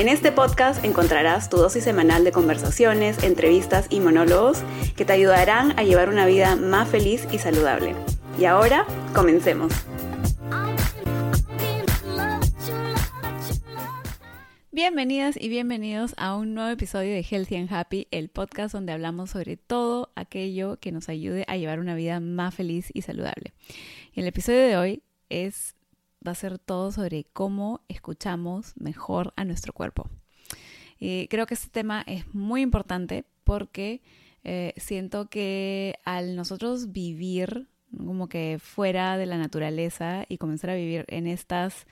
En 0.00 0.08
este 0.08 0.32
podcast 0.32 0.82
encontrarás 0.82 1.50
tu 1.50 1.58
dosis 1.58 1.84
semanal 1.84 2.24
de 2.24 2.32
conversaciones, 2.32 3.22
entrevistas 3.22 3.86
y 3.90 4.00
monólogos 4.00 4.62
que 4.96 5.04
te 5.04 5.12
ayudarán 5.12 5.78
a 5.78 5.82
llevar 5.82 6.08
una 6.08 6.24
vida 6.24 6.56
más 6.56 6.88
feliz 6.88 7.28
y 7.30 7.36
saludable. 7.36 7.94
Y 8.38 8.46
ahora, 8.46 8.86
comencemos. 9.14 9.74
Bienvenidas 14.72 15.36
y 15.38 15.50
bienvenidos 15.50 16.14
a 16.16 16.34
un 16.34 16.54
nuevo 16.54 16.70
episodio 16.70 17.12
de 17.12 17.22
Healthy 17.22 17.56
and 17.56 17.70
Happy, 17.70 18.08
el 18.10 18.30
podcast 18.30 18.72
donde 18.72 18.92
hablamos 18.92 19.28
sobre 19.28 19.58
todo 19.58 20.12
aquello 20.16 20.78
que 20.80 20.92
nos 20.92 21.10
ayude 21.10 21.44
a 21.46 21.58
llevar 21.58 21.78
una 21.78 21.94
vida 21.94 22.20
más 22.20 22.54
feliz 22.54 22.88
y 22.94 23.02
saludable. 23.02 23.52
Y 24.14 24.20
el 24.20 24.28
episodio 24.28 24.60
de 24.60 24.78
hoy 24.78 25.02
es 25.28 25.74
va 26.26 26.32
a 26.32 26.36
ser 26.36 26.58
todo 26.58 26.92
sobre 26.92 27.24
cómo 27.32 27.82
escuchamos 27.88 28.72
mejor 28.76 29.32
a 29.36 29.44
nuestro 29.44 29.72
cuerpo. 29.72 30.08
Y 30.98 31.28
creo 31.28 31.46
que 31.46 31.54
este 31.54 31.68
tema 31.68 32.02
es 32.06 32.32
muy 32.34 32.60
importante 32.60 33.24
porque 33.44 34.02
eh, 34.44 34.74
siento 34.76 35.28
que 35.28 35.94
al 36.04 36.36
nosotros 36.36 36.92
vivir 36.92 37.68
como 37.96 38.28
que 38.28 38.58
fuera 38.62 39.16
de 39.16 39.26
la 39.26 39.38
naturaleza 39.38 40.24
y 40.28 40.38
comenzar 40.38 40.70
a 40.70 40.74
vivir 40.74 41.04
en 41.08 41.26
estas 41.26 41.86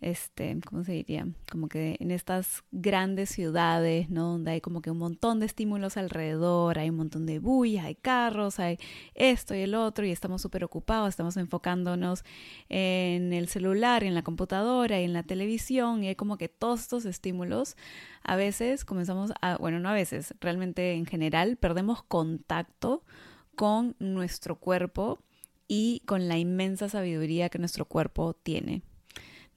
este, 0.00 0.58
¿cómo 0.64 0.84
se 0.84 0.92
diría? 0.92 1.26
Como 1.50 1.68
que 1.68 1.96
en 1.98 2.10
estas 2.10 2.62
grandes 2.70 3.30
ciudades, 3.30 4.08
¿no? 4.10 4.32
Donde 4.32 4.52
hay 4.52 4.60
como 4.60 4.80
que 4.80 4.90
un 4.90 4.98
montón 4.98 5.40
de 5.40 5.46
estímulos 5.46 5.96
alrededor, 5.96 6.78
hay 6.78 6.90
un 6.90 6.96
montón 6.96 7.26
de 7.26 7.40
bulla, 7.40 7.84
hay 7.84 7.96
carros, 7.96 8.60
hay 8.60 8.78
esto 9.14 9.54
y 9.54 9.60
el 9.60 9.74
otro, 9.74 10.06
y 10.06 10.10
estamos 10.10 10.40
súper 10.40 10.62
ocupados, 10.62 11.08
estamos 11.08 11.36
enfocándonos 11.36 12.24
en 12.68 13.32
el 13.32 13.48
celular, 13.48 14.04
en 14.04 14.14
la 14.14 14.22
computadora 14.22 15.00
y 15.00 15.04
en 15.04 15.12
la 15.12 15.24
televisión, 15.24 16.04
y 16.04 16.08
hay 16.08 16.14
como 16.14 16.38
que 16.38 16.48
todos 16.48 16.80
estos 16.80 17.04
estímulos, 17.04 17.76
a 18.22 18.36
veces 18.36 18.84
comenzamos 18.84 19.32
a, 19.40 19.56
bueno, 19.56 19.80
no 19.80 19.88
a 19.88 19.94
veces, 19.94 20.34
realmente 20.40 20.94
en 20.94 21.06
general, 21.06 21.56
perdemos 21.56 22.02
contacto 22.02 23.02
con 23.56 23.96
nuestro 23.98 24.60
cuerpo 24.60 25.18
y 25.66 26.02
con 26.06 26.28
la 26.28 26.38
inmensa 26.38 26.88
sabiduría 26.88 27.48
que 27.48 27.58
nuestro 27.58 27.84
cuerpo 27.84 28.34
tiene. 28.34 28.82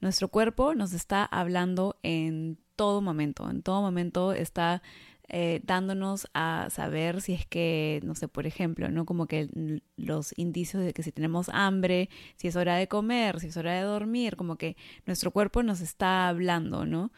Nuestro 0.02 0.26
cuerpo 0.28 0.74
nos 0.74 0.92
está 0.94 1.24
hablando 1.24 1.96
en 2.02 2.58
todo 2.74 3.00
momento, 3.00 3.48
en 3.48 3.62
todo 3.62 3.80
momento 3.80 4.32
está 4.32 4.82
eh, 5.28 5.60
dándonos 5.62 6.26
a 6.34 6.66
saber 6.70 7.20
si 7.20 7.34
es 7.34 7.46
que, 7.46 8.00
no 8.02 8.16
sé, 8.16 8.26
por 8.26 8.48
ejemplo, 8.48 8.90
¿no? 8.90 9.06
Como 9.06 9.26
que 9.26 9.48
los 9.96 10.36
indicios 10.36 10.82
de 10.82 10.92
que 10.92 11.04
si 11.04 11.12
tenemos 11.12 11.48
hambre, 11.50 12.10
si 12.36 12.48
es 12.48 12.56
hora 12.56 12.74
de 12.74 12.88
comer, 12.88 13.38
si 13.38 13.46
es 13.46 13.56
hora 13.56 13.74
de 13.74 13.82
dormir, 13.82 14.34
como 14.34 14.56
que 14.56 14.76
nuestro 15.06 15.30
cuerpo 15.30 15.62
nos 15.62 15.80
está 15.80 16.26
hablando, 16.26 16.84
¿no? 16.84 17.12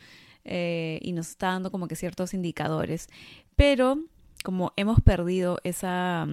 Eh, 0.44 0.98
y 1.00 1.12
nos 1.12 1.30
está 1.30 1.46
dando 1.48 1.70
como 1.70 1.88
que 1.88 1.96
ciertos 1.96 2.34
indicadores. 2.34 3.08
Pero 3.56 3.98
como 4.44 4.74
hemos 4.76 5.00
perdido 5.00 5.58
esa, 5.64 6.28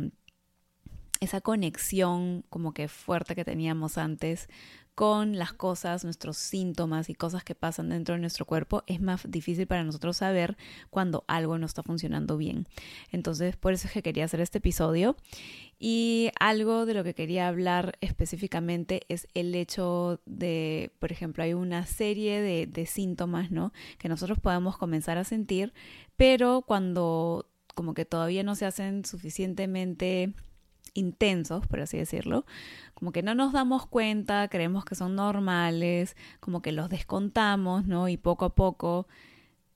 esa 1.22 1.40
conexión 1.40 2.44
como 2.50 2.74
que 2.74 2.90
fuerte 2.90 3.36
que 3.36 3.46
teníamos 3.46 3.98
antes 3.98 4.50
con 5.02 5.36
las 5.36 5.52
cosas, 5.52 6.04
nuestros 6.04 6.38
síntomas 6.38 7.10
y 7.10 7.16
cosas 7.16 7.44
que 7.44 7.56
pasan 7.56 7.90
dentro 7.90 8.14
de 8.14 8.22
nuestro 8.22 8.46
cuerpo, 8.46 8.84
es 8.86 9.02
más 9.02 9.24
difícil 9.28 9.66
para 9.66 9.84
nosotros 9.84 10.18
saber 10.18 10.58
cuando 10.92 11.24
algo 11.28 11.58
no 11.58 11.66
está 11.66 11.82
funcionando 11.82 12.38
bien. 12.38 12.68
Entonces, 13.12 13.58
por 13.58 13.74
eso 13.74 13.88
es 13.88 13.94
que 13.94 14.04
quería 14.04 14.26
hacer 14.26 14.42
este 14.42 14.60
episodio. 14.60 15.16
Y 15.80 16.30
algo 16.40 16.86
de 16.86 16.94
lo 16.94 17.04
que 17.04 17.16
quería 17.16 17.48
hablar 17.48 17.98
específicamente 18.00 19.02
es 19.10 19.28
el 19.34 19.56
hecho 19.56 20.22
de, 20.28 20.92
por 21.00 21.12
ejemplo, 21.12 21.44
hay 21.44 21.56
una 21.56 21.88
serie 21.88 22.40
de, 22.40 22.68
de 22.68 22.86
síntomas, 22.86 23.50
¿no? 23.50 23.74
Que 23.98 24.08
nosotros 24.08 24.38
podemos 24.38 24.78
comenzar 24.78 25.18
a 25.18 25.24
sentir, 25.24 25.74
pero 26.16 26.62
cuando 26.62 27.48
como 27.74 27.96
que 27.96 28.06
todavía 28.06 28.44
no 28.44 28.54
se 28.54 28.68
hacen 28.68 29.04
suficientemente 29.04 30.36
intensos, 30.94 31.68
por 31.68 31.80
así 31.80 31.98
decirlo, 31.98 32.46
como 32.94 33.12
que 33.12 33.24
no 33.24 33.36
nos 33.36 33.54
damos 33.54 33.86
cuenta, 33.86 34.48
creemos 34.50 34.86
que 34.86 34.96
son 34.96 35.16
normales, 35.16 36.16
como 36.40 36.62
que 36.62 36.72
los 36.72 36.90
descontamos, 36.90 37.86
¿no? 37.86 38.10
Y 38.10 38.18
poco 38.18 38.46
a 38.46 38.56
poco 38.56 39.08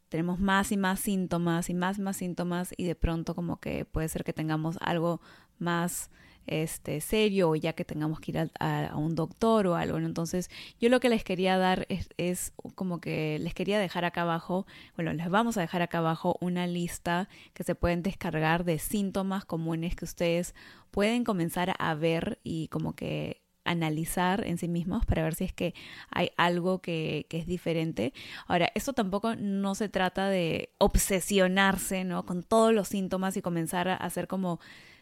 tenemos 0.09 0.39
más 0.39 0.71
y 0.71 0.77
más 0.77 0.99
síntomas 0.99 1.69
y 1.69 1.73
más 1.73 1.97
y 1.97 2.01
más 2.01 2.17
síntomas 2.17 2.73
y 2.77 2.85
de 2.85 2.95
pronto 2.95 3.35
como 3.35 3.59
que 3.59 3.85
puede 3.85 4.07
ser 4.09 4.23
que 4.23 4.33
tengamos 4.33 4.77
algo 4.81 5.21
más 5.57 6.09
este, 6.47 7.01
serio 7.01 7.49
o 7.49 7.55
ya 7.55 7.73
que 7.73 7.85
tengamos 7.85 8.19
que 8.19 8.31
ir 8.31 8.51
a, 8.59 8.95
un 8.95 9.15
doctor 9.15 9.67
o 9.67 9.75
algo. 9.75 9.97
Entonces, 9.97 10.49
yo 10.79 10.89
lo 10.89 10.99
que 10.99 11.09
les 11.09 11.23
quería 11.23 11.57
dar 11.57 11.85
es, 11.89 12.09
es, 12.17 12.53
como 12.75 13.01
que 13.01 13.39
les 13.39 13.53
quería 13.53 13.79
dejar 13.79 14.05
acá 14.05 14.21
abajo, 14.21 14.65
bueno, 14.95 15.13
les 15.13 15.29
vamos 15.29 15.57
a 15.57 15.61
dejar 15.61 15.81
acá 15.81 15.99
abajo 15.99 16.37
una 16.41 16.67
lista 16.67 17.29
que 17.53 17.63
se 17.63 17.75
pueden 17.75 18.03
descargar 18.03 18.63
de 18.63 18.79
síntomas 18.79 19.45
comunes 19.45 19.95
que 19.95 20.05
ustedes 20.05 20.53
pueden 20.91 21.23
comenzar 21.23 21.73
a 21.77 21.95
ver 21.95 22.39
y 22.43 22.67
como 22.69 22.95
que 22.95 23.44
analizar 23.65 24.45
en 24.45 24.57
sí 24.57 24.67
mismos 24.67 25.05
para 25.05 25.23
ver 25.23 25.35
si 25.35 25.43
es 25.43 25.53
que 25.53 25.73
hay 26.09 26.29
algo 26.37 26.79
que, 26.79 27.25
que, 27.29 27.39
es 27.39 27.47
diferente. 27.47 28.13
Ahora, 28.47 28.71
esto 28.75 28.93
tampoco 28.93 29.35
no 29.35 29.75
se 29.75 29.89
trata 29.89 30.29
de 30.29 30.69
obsesionarse, 30.77 32.03
¿no? 32.03 32.25
Con 32.25 32.43
todos 32.43 32.73
los 32.73 32.87
síntomas 32.87 33.35
y 33.37 33.41
comenzar 33.41 33.89
a 33.89 33.95
hacer 33.95 34.27
como 34.27 34.59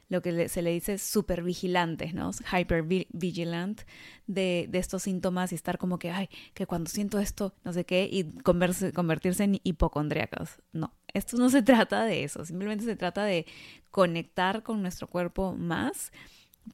lo 0.10 0.22
que 0.22 0.48
se 0.50 0.62
le 0.62 0.72
dice 0.72 0.98
super 0.98 1.44
vigilantes, 1.44 2.14
¿no? 2.14 2.32
Hyper 2.32 2.84
vigilant 2.84 3.82
de, 4.28 4.68
de, 4.70 4.80
estos 4.80 5.04
síntomas 5.04 5.52
y 5.52 5.56
estar 5.56 5.78
como 5.78 5.98
que, 5.98 6.12
ay, 6.12 6.30
que 6.54 6.68
cuando 6.68 6.90
siento 6.90 7.20
esto, 7.20 7.56
no 7.64 7.74
sé 7.74 7.86
qué, 7.86 8.08
y 8.12 8.32
convertirse 8.44 9.44
en 9.44 9.60
hipocondríacos. 9.64 10.62
No, 10.72 10.94
esto 11.14 11.38
no 11.38 11.50
se 11.50 11.62
trata 11.64 12.06
de 12.06 12.24
eso, 12.24 12.46
simplemente 12.46 12.86
se 12.86 12.96
trata 12.96 13.26
de 13.26 13.46
conectar 13.92 14.64
con 14.64 14.82
nuestro 14.82 15.08
cuerpo 15.08 15.54
más 15.54 16.12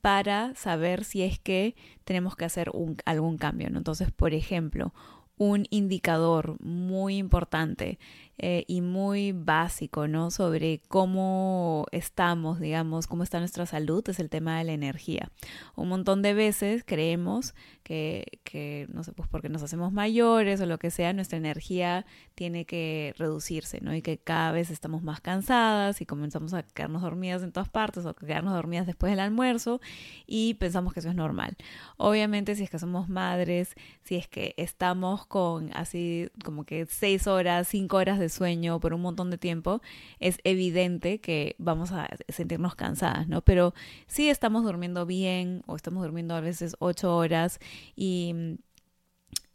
para 0.01 0.55
saber 0.55 1.03
si 1.03 1.23
es 1.23 1.39
que 1.39 1.75
tenemos 2.03 2.35
que 2.35 2.45
hacer 2.45 2.72
algún 3.05 3.38
cambio. 3.38 3.67
Entonces, 3.67 4.11
por 4.11 4.33
ejemplo, 4.33 4.94
un 5.38 5.66
indicador 5.69 6.57
muy 6.61 7.17
importante 7.17 7.97
eh, 8.41 8.63
y 8.67 8.79
muy 8.79 9.33
básico, 9.33 10.07
¿no? 10.07 10.31
Sobre 10.31 10.81
cómo 10.88 11.85
estamos, 11.91 12.61
digamos, 12.61 13.05
cómo 13.05 13.23
está 13.23 13.39
nuestra 13.39 13.66
salud, 13.66 14.07
es 14.07 14.19
el 14.19 14.29
tema 14.29 14.57
de 14.57 14.63
la 14.63 14.72
energía. 14.72 15.29
Un 15.75 15.89
montón 15.89 16.22
de 16.22 16.33
veces 16.33 16.83
creemos 16.85 17.53
que, 17.83 18.39
que, 18.45 18.88
no 18.94 19.03
sé, 19.03 19.11
pues 19.11 19.27
porque 19.27 19.50
nos 19.50 19.61
hacemos 19.61 19.91
mayores 19.91 20.61
o 20.61 20.66
lo 20.66 20.77
que 20.77 20.89
sea, 20.89 21.11
nuestra 21.11 21.38
energía 21.38 22.05
tiene 22.33 22.63
que 22.63 23.13
reducirse, 23.17 23.81
¿no? 23.81 23.94
Y 23.94 24.01
que 24.01 24.17
cada 24.17 24.53
vez 24.53 24.69
estamos 24.69 25.03
más 25.03 25.19
cansadas 25.19 26.00
y 26.00 26.06
comenzamos 26.06 26.53
a 26.53 26.63
quedarnos 26.63 27.01
dormidas 27.01 27.44
en 27.44 27.51
todas 27.51 27.67
partes 27.67 28.06
o 28.06 28.13
quedarnos 28.13 28.53
dormidas 28.53 28.88
después 28.88 29.11
del 29.11 29.19
almuerzo 29.19 29.81
y 30.25 30.53
pensamos 30.53 30.94
que 30.94 31.01
eso 31.01 31.09
es 31.09 31.16
normal. 31.16 31.57
Obviamente, 31.97 32.56
si 32.56 32.63
es 32.63 32.69
que 32.69 32.79
somos 32.79 33.09
madres, 33.09 33.75
si 34.03 34.16
es 34.16 34.29
que 34.29 34.53
estamos 34.56 35.25
con 35.25 35.71
así 35.75 36.30
como 36.45 36.63
que 36.63 36.86
seis 36.86 37.27
horas, 37.27 37.68
cinco 37.68 37.97
horas 37.97 38.18
de 38.18 38.28
sueño 38.29 38.79
por 38.79 38.93
un 38.93 39.01
montón 39.01 39.29
de 39.29 39.37
tiempo, 39.37 39.81
es 40.19 40.39
evidente 40.43 41.19
que 41.19 41.55
vamos 41.57 41.91
a 41.91 42.07
sentirnos 42.27 42.75
cansadas, 42.75 43.27
¿no? 43.27 43.41
Pero 43.41 43.73
si 44.07 44.29
estamos 44.29 44.63
durmiendo 44.63 45.05
bien 45.05 45.63
o 45.67 45.75
estamos 45.75 46.03
durmiendo 46.03 46.35
a 46.35 46.41
veces 46.41 46.75
ocho 46.79 47.15
horas 47.15 47.59
y 47.95 48.57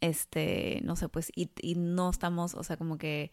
este, 0.01 0.81
no 0.83 0.95
sé, 0.95 1.09
pues, 1.09 1.31
y, 1.35 1.49
y 1.61 1.75
no 1.75 2.09
estamos, 2.09 2.53
o 2.55 2.63
sea, 2.63 2.77
como 2.77 2.97
que 2.97 3.31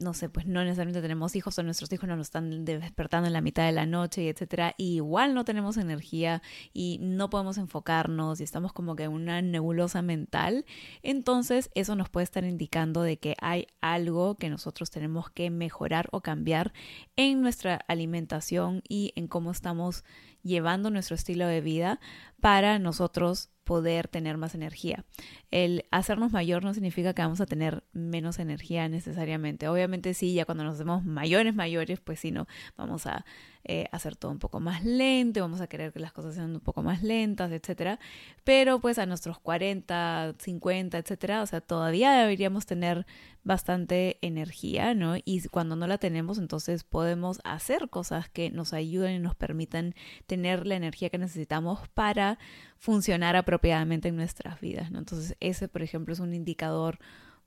no 0.00 0.14
sé, 0.14 0.28
pues 0.28 0.46
no 0.46 0.64
necesariamente 0.64 1.02
tenemos 1.02 1.36
hijos 1.36 1.58
o 1.58 1.62
nuestros 1.62 1.92
hijos 1.92 2.08
no 2.08 2.16
nos 2.16 2.28
están 2.28 2.64
despertando 2.64 3.26
en 3.26 3.34
la 3.34 3.42
mitad 3.42 3.66
de 3.66 3.72
la 3.72 3.86
noche 3.86 4.22
y 4.22 4.28
etcétera, 4.28 4.74
y 4.78 4.96
igual 4.96 5.34
no 5.34 5.44
tenemos 5.44 5.76
energía 5.76 6.42
y 6.72 6.98
no 7.02 7.28
podemos 7.28 7.58
enfocarnos 7.58 8.40
y 8.40 8.44
estamos 8.44 8.72
como 8.72 8.96
que 8.96 9.04
en 9.04 9.12
una 9.12 9.42
nebulosa 9.42 10.02
mental, 10.02 10.64
entonces 11.02 11.70
eso 11.74 11.94
nos 11.96 12.08
puede 12.08 12.24
estar 12.24 12.44
indicando 12.44 13.02
de 13.02 13.18
que 13.18 13.36
hay 13.40 13.66
algo 13.80 14.36
que 14.36 14.48
nosotros 14.48 14.90
tenemos 14.90 15.30
que 15.30 15.50
mejorar 15.50 16.08
o 16.12 16.22
cambiar 16.22 16.72
en 17.16 17.42
nuestra 17.42 17.76
alimentación 17.86 18.82
y 18.88 19.12
en 19.16 19.28
cómo 19.28 19.50
estamos 19.50 20.04
llevando 20.42 20.90
nuestro 20.90 21.14
estilo 21.14 21.46
de 21.46 21.60
vida 21.60 22.00
para 22.40 22.78
nosotros 22.78 23.50
poder 23.64 24.08
tener 24.08 24.36
más 24.36 24.54
energía. 24.54 25.04
El 25.50 25.84
hacernos 25.90 26.32
mayor 26.32 26.64
no 26.64 26.74
significa 26.74 27.14
que 27.14 27.22
vamos 27.22 27.40
a 27.40 27.46
tener 27.46 27.84
menos 27.92 28.38
energía 28.38 28.88
necesariamente. 28.88 29.68
Obviamente 29.68 30.14
sí, 30.14 30.34
ya 30.34 30.44
cuando 30.44 30.64
nos 30.64 30.74
hacemos 30.74 31.04
mayores, 31.04 31.54
mayores, 31.54 32.00
pues 32.00 32.20
sí, 32.20 32.30
no, 32.30 32.46
vamos 32.76 33.06
a 33.06 33.24
eh, 33.64 33.88
hacer 33.92 34.16
todo 34.16 34.30
un 34.30 34.38
poco 34.38 34.58
más 34.58 34.84
lento, 34.84 35.40
vamos 35.40 35.60
a 35.60 35.66
querer 35.66 35.92
que 35.92 36.00
las 36.00 36.12
cosas 36.12 36.34
sean 36.34 36.54
un 36.54 36.60
poco 36.60 36.82
más 36.82 37.02
lentas, 37.02 37.52
etcétera. 37.52 37.98
Pero 38.42 38.80
pues 38.80 38.98
a 38.98 39.06
nuestros 39.06 39.38
40, 39.38 40.34
50, 40.38 40.98
etcétera, 40.98 41.42
o 41.42 41.46
sea, 41.46 41.60
todavía 41.60 42.12
deberíamos 42.12 42.66
tener 42.66 43.06
bastante 43.44 44.18
energía, 44.22 44.94
¿no? 44.94 45.16
Y 45.24 45.46
cuando 45.48 45.76
no 45.76 45.86
la 45.86 45.98
tenemos, 45.98 46.38
entonces 46.38 46.84
podemos 46.84 47.40
hacer 47.44 47.88
cosas 47.88 48.28
que 48.28 48.50
nos 48.50 48.72
ayuden 48.72 49.16
y 49.16 49.18
nos 49.18 49.34
permitan 49.34 49.94
tener 50.26 50.66
la 50.66 50.76
energía 50.76 51.10
que 51.10 51.18
necesitamos 51.18 51.88
para 51.94 52.38
funcionar 52.80 53.36
apropiadamente 53.36 54.08
en 54.08 54.16
nuestras 54.16 54.58
vidas. 54.60 54.88
Entonces, 54.88 55.36
ese, 55.38 55.68
por 55.68 55.82
ejemplo, 55.82 56.14
es 56.14 56.18
un 56.18 56.34
indicador 56.34 56.98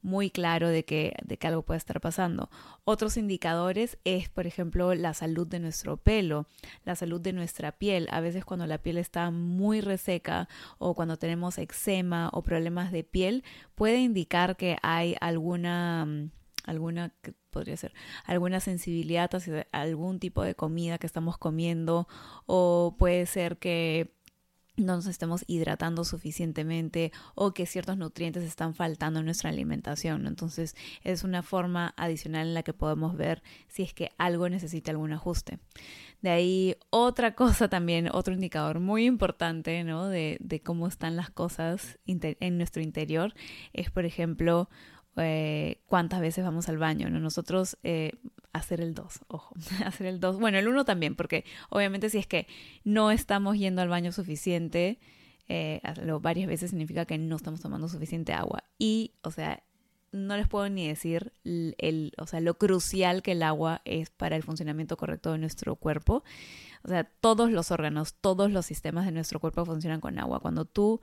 muy 0.03 0.29
claro 0.29 0.67
de 0.69 0.85
que, 0.85 1.15
de 1.23 1.37
que 1.37 1.47
algo 1.47 1.63
puede 1.63 1.79
estar 1.79 1.99
pasando. 2.01 2.51
Otros 2.83 3.17
indicadores 3.17 3.97
es, 4.03 4.29
por 4.29 4.45
ejemplo, 4.45 4.93
la 4.93 5.13
salud 5.15 5.47
de 5.47 5.59
nuestro 5.59 5.97
pelo, 5.97 6.45
la 6.85 6.95
salud 6.95 7.19
de 7.19 7.33
nuestra 7.33 7.71
piel. 7.71 8.07
A 8.11 8.19
veces 8.19 8.45
cuando 8.45 8.67
la 8.67 8.77
piel 8.77 8.97
está 8.97 9.31
muy 9.31 9.81
reseca 9.81 10.47
o 10.77 10.93
cuando 10.93 11.17
tenemos 11.17 11.57
eczema 11.57 12.29
o 12.31 12.43
problemas 12.43 12.91
de 12.91 13.03
piel, 13.03 13.43
puede 13.73 14.01
indicar 14.01 14.55
que 14.55 14.77
hay 14.83 15.15
alguna 15.19 16.05
mm, 16.05 16.29
alguna 16.65 17.11
podría 17.49 17.75
ser 17.75 17.93
alguna 18.25 18.59
sensibilidad 18.59 19.33
hacia 19.33 19.67
algún 19.71 20.19
tipo 20.19 20.43
de 20.43 20.55
comida 20.55 20.97
que 20.97 21.07
estamos 21.07 21.37
comiendo 21.37 22.07
o 22.45 22.95
puede 22.97 23.25
ser 23.25 23.57
que 23.57 24.13
no 24.75 24.95
nos 24.95 25.05
estemos 25.05 25.43
hidratando 25.47 26.03
suficientemente 26.03 27.11
o 27.35 27.53
que 27.53 27.65
ciertos 27.65 27.97
nutrientes 27.97 28.43
están 28.43 28.73
faltando 28.73 29.19
en 29.19 29.25
nuestra 29.25 29.49
alimentación. 29.49 30.25
Entonces 30.25 30.75
es 31.03 31.23
una 31.23 31.43
forma 31.43 31.93
adicional 31.97 32.47
en 32.47 32.53
la 32.53 32.63
que 32.63 32.73
podemos 32.73 33.15
ver 33.15 33.43
si 33.67 33.83
es 33.83 33.93
que 33.93 34.11
algo 34.17 34.49
necesita 34.49 34.91
algún 34.91 35.13
ajuste. 35.13 35.59
De 36.21 36.29
ahí 36.29 36.75
otra 36.89 37.35
cosa 37.35 37.69
también, 37.69 38.09
otro 38.11 38.33
indicador 38.33 38.79
muy 38.79 39.05
importante 39.05 39.83
¿no? 39.83 40.07
de, 40.07 40.61
cómo 40.63 40.87
están 40.87 41.15
las 41.15 41.29
cosas 41.29 41.99
en 42.05 42.57
nuestro 42.57 42.81
interior 42.81 43.33
es, 43.73 43.91
por 43.91 44.05
ejemplo, 44.05 44.69
eh, 45.17 45.81
cuántas 45.85 46.21
veces 46.21 46.43
vamos 46.43 46.69
al 46.69 46.77
baño, 46.77 47.09
¿no? 47.09 47.19
Nosotros 47.19 47.77
eh, 47.83 48.13
hacer 48.53 48.81
el 48.81 48.93
2, 48.93 49.21
ojo, 49.27 49.55
hacer 49.85 50.07
el 50.07 50.19
2, 50.19 50.39
bueno, 50.39 50.57
el 50.57 50.67
1 50.67 50.85
también, 50.85 51.15
porque 51.15 51.43
obviamente 51.69 52.09
si 52.09 52.19
es 52.19 52.27
que 52.27 52.47
no 52.83 53.11
estamos 53.11 53.57
yendo 53.57 53.81
al 53.81 53.89
baño 53.89 54.11
suficiente, 54.11 54.99
eh, 55.49 55.81
varias 56.21 56.47
veces 56.47 56.69
significa 56.69 57.05
que 57.05 57.17
no 57.17 57.35
estamos 57.35 57.61
tomando 57.61 57.89
suficiente 57.89 58.33
agua. 58.33 58.63
Y, 58.77 59.15
o 59.23 59.31
sea, 59.31 59.63
no 60.13 60.37
les 60.37 60.47
puedo 60.47 60.69
ni 60.69 60.87
decir 60.87 61.33
el, 61.43 62.13
o 62.17 62.27
sea, 62.27 62.39
lo 62.39 62.57
crucial 62.57 63.23
que 63.23 63.31
el 63.33 63.43
agua 63.43 63.81
es 63.83 64.11
para 64.11 64.35
el 64.35 64.43
funcionamiento 64.43 64.95
correcto 64.95 65.31
de 65.31 65.39
nuestro 65.39 65.75
cuerpo. 65.75 66.23
O 66.83 66.87
sea, 66.87 67.03
todos 67.03 67.51
los 67.51 67.71
órganos, 67.71 68.13
todos 68.15 68.51
los 68.51 68.65
sistemas 68.65 69.05
de 69.05 69.11
nuestro 69.11 69.39
cuerpo 69.39 69.65
funcionan 69.65 70.01
con 70.01 70.19
agua. 70.19 70.39
Cuando 70.39 70.65
tú 70.65 71.01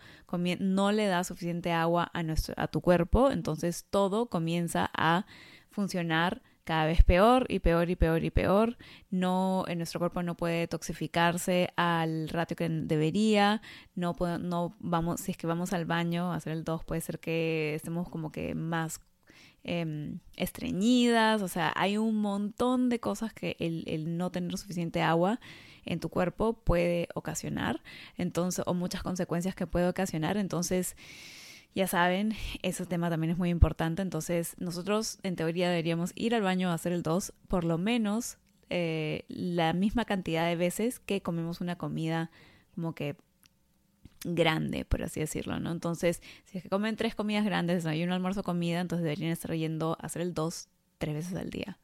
no 0.60 0.92
le 0.92 1.06
das 1.06 1.26
suficiente 1.26 1.72
agua 1.72 2.10
a, 2.12 2.22
nuestro, 2.22 2.54
a 2.56 2.68
tu 2.68 2.80
cuerpo, 2.80 3.30
entonces 3.30 3.86
todo 3.90 4.26
comienza 4.26 4.90
a 4.94 5.26
funcionar 5.70 6.42
cada 6.70 6.86
vez 6.86 7.02
peor 7.02 7.46
y 7.48 7.58
peor 7.58 7.90
y 7.90 7.96
peor 7.96 8.22
y 8.22 8.30
peor. 8.30 8.78
No, 9.10 9.64
en 9.66 9.78
nuestro 9.78 9.98
cuerpo 9.98 10.22
no 10.22 10.36
puede 10.36 10.68
toxificarse 10.68 11.70
al 11.74 12.28
ratio 12.28 12.56
que 12.56 12.68
debería. 12.68 13.60
No, 13.96 14.14
no 14.38 14.76
vamos, 14.78 15.20
si 15.20 15.32
es 15.32 15.36
que 15.36 15.48
vamos 15.48 15.72
al 15.72 15.84
baño 15.84 16.32
a 16.32 16.36
hacer 16.36 16.52
el 16.52 16.62
2, 16.62 16.84
puede 16.84 17.00
ser 17.00 17.18
que 17.18 17.74
estemos 17.74 18.08
como 18.08 18.30
que 18.30 18.54
más 18.54 19.00
em, 19.64 20.20
estreñidas. 20.36 21.42
O 21.42 21.48
sea, 21.48 21.72
hay 21.74 21.96
un 21.96 22.14
montón 22.20 22.88
de 22.88 23.00
cosas 23.00 23.32
que 23.34 23.56
el, 23.58 23.82
el 23.88 24.16
no 24.16 24.30
tener 24.30 24.56
suficiente 24.56 25.02
agua 25.02 25.40
en 25.84 25.98
tu 25.98 26.08
cuerpo 26.08 26.52
puede 26.52 27.08
ocasionar. 27.16 27.82
Entonces, 28.16 28.64
o 28.64 28.74
muchas 28.74 29.02
consecuencias 29.02 29.56
que 29.56 29.66
puede 29.66 29.88
ocasionar. 29.88 30.36
Entonces, 30.36 30.94
ya 31.74 31.86
saben, 31.86 32.34
ese 32.62 32.86
tema 32.86 33.10
también 33.10 33.32
es 33.32 33.38
muy 33.38 33.50
importante. 33.50 34.02
Entonces, 34.02 34.54
nosotros 34.58 35.18
en 35.22 35.36
teoría 35.36 35.68
deberíamos 35.68 36.12
ir 36.14 36.34
al 36.34 36.42
baño 36.42 36.70
a 36.70 36.74
hacer 36.74 36.92
el 36.92 37.02
2 37.02 37.32
por 37.48 37.64
lo 37.64 37.78
menos 37.78 38.38
eh, 38.68 39.24
la 39.28 39.72
misma 39.72 40.04
cantidad 40.04 40.46
de 40.46 40.56
veces 40.56 41.00
que 41.00 41.22
comemos 41.22 41.60
una 41.60 41.76
comida 41.76 42.30
como 42.74 42.94
que 42.94 43.16
grande, 44.24 44.84
por 44.84 45.02
así 45.02 45.20
decirlo, 45.20 45.58
¿no? 45.60 45.72
Entonces, 45.72 46.22
si 46.44 46.58
es 46.58 46.62
que 46.62 46.68
comen 46.68 46.96
tres 46.96 47.14
comidas 47.14 47.44
grandes, 47.44 47.86
hay 47.86 48.02
un 48.04 48.12
almuerzo 48.12 48.42
comida, 48.42 48.80
entonces 48.80 49.02
deberían 49.04 49.32
estar 49.32 49.54
yendo 49.54 49.96
a 50.00 50.06
hacer 50.06 50.22
el 50.22 50.34
2 50.34 50.68
tres 50.98 51.14
veces 51.14 51.34
al 51.34 51.50
día. 51.50 51.78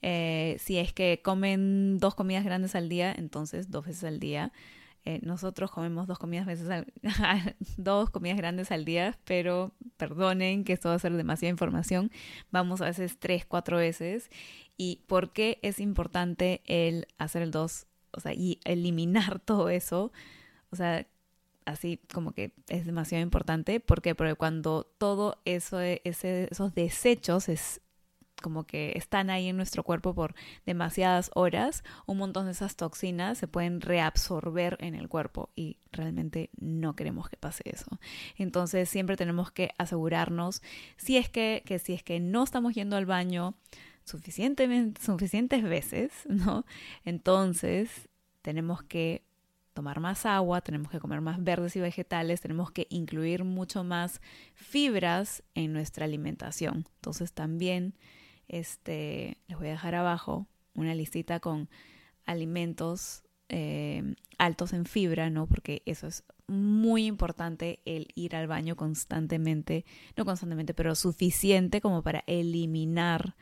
Eh, 0.00 0.56
si 0.60 0.78
es 0.78 0.92
que 0.92 1.20
comen 1.22 1.98
dos 1.98 2.14
comidas 2.14 2.44
grandes 2.44 2.74
al 2.74 2.88
día, 2.88 3.12
entonces 3.16 3.70
dos 3.70 3.84
veces 3.86 4.04
al 4.04 4.20
día. 4.20 4.52
Eh, 5.06 5.20
nosotros 5.22 5.70
comemos 5.70 6.06
dos 6.06 6.18
comidas, 6.18 6.46
veces 6.46 6.68
dos 7.76 8.08
comidas 8.10 8.38
grandes 8.38 8.70
al 8.70 8.86
día, 8.86 9.18
pero 9.24 9.72
perdonen 9.98 10.64
que 10.64 10.72
esto 10.72 10.88
va 10.88 10.94
a 10.94 10.98
ser 10.98 11.12
demasiada 11.12 11.50
información. 11.50 12.10
Vamos 12.50 12.80
a 12.80 12.86
veces 12.86 13.18
tres, 13.18 13.44
cuatro 13.44 13.76
veces. 13.76 14.30
¿Y 14.76 15.02
por 15.06 15.32
qué 15.32 15.58
es 15.62 15.78
importante 15.78 16.62
el 16.66 17.06
hacer 17.18 17.42
el 17.42 17.50
dos? 17.50 17.86
O 18.12 18.20
sea, 18.20 18.32
y 18.32 18.60
eliminar 18.64 19.40
todo 19.44 19.68
eso. 19.68 20.10
O 20.70 20.76
sea, 20.76 21.06
así 21.66 22.00
como 22.12 22.32
que 22.32 22.52
es 22.68 22.86
demasiado 22.86 23.22
importante. 23.22 23.80
¿Por 23.80 24.00
qué? 24.00 24.14
Porque 24.14 24.34
cuando 24.36 24.90
todo 24.98 25.38
eso, 25.44 25.80
ese, 25.80 26.48
esos 26.50 26.74
desechos 26.74 27.48
es, 27.48 27.80
como 28.42 28.64
que 28.64 28.92
están 28.96 29.30
ahí 29.30 29.48
en 29.48 29.56
nuestro 29.56 29.82
cuerpo 29.84 30.14
por 30.14 30.34
demasiadas 30.66 31.30
horas, 31.34 31.82
un 32.06 32.18
montón 32.18 32.46
de 32.46 32.52
esas 32.52 32.76
toxinas 32.76 33.38
se 33.38 33.48
pueden 33.48 33.80
reabsorber 33.80 34.76
en 34.80 34.94
el 34.94 35.08
cuerpo 35.08 35.50
y 35.56 35.78
realmente 35.92 36.50
no 36.60 36.94
queremos 36.94 37.28
que 37.28 37.36
pase 37.36 37.62
eso. 37.66 37.98
Entonces 38.36 38.88
siempre 38.88 39.16
tenemos 39.16 39.50
que 39.50 39.70
asegurarnos 39.78 40.62
si 40.96 41.16
es 41.16 41.28
que, 41.28 41.62
que 41.64 41.78
si 41.78 41.94
es 41.94 42.02
que 42.02 42.20
no 42.20 42.42
estamos 42.44 42.74
yendo 42.74 42.96
al 42.96 43.06
baño 43.06 43.54
suficientemente, 44.04 45.00
suficientes 45.00 45.62
veces, 45.62 46.12
¿no? 46.28 46.64
Entonces 47.04 48.08
tenemos 48.42 48.82
que 48.82 49.24
tomar 49.72 50.00
más 50.00 50.24
agua, 50.24 50.60
tenemos 50.60 50.90
que 50.90 51.00
comer 51.00 51.20
más 51.20 51.42
verdes 51.42 51.74
y 51.76 51.80
vegetales, 51.80 52.40
tenemos 52.40 52.70
que 52.70 52.86
incluir 52.90 53.42
mucho 53.44 53.82
más 53.82 54.20
fibras 54.54 55.42
en 55.54 55.72
nuestra 55.72 56.04
alimentación. 56.04 56.86
Entonces 56.96 57.32
también 57.32 57.94
este, 58.48 59.38
les 59.48 59.58
voy 59.58 59.68
a 59.68 59.72
dejar 59.72 59.94
abajo 59.94 60.46
una 60.74 60.94
listita 60.94 61.40
con 61.40 61.68
alimentos 62.26 63.24
eh, 63.48 64.14
altos 64.38 64.72
en 64.72 64.86
fibra, 64.86 65.30
¿no? 65.30 65.46
Porque 65.46 65.82
eso 65.86 66.06
es 66.06 66.24
muy 66.46 67.06
importante 67.06 67.80
el 67.84 68.08
ir 68.14 68.36
al 68.36 68.46
baño 68.46 68.76
constantemente, 68.76 69.84
no 70.16 70.24
constantemente, 70.24 70.74
pero 70.74 70.94
suficiente 70.94 71.80
como 71.80 72.02
para 72.02 72.24
eliminar 72.26 73.36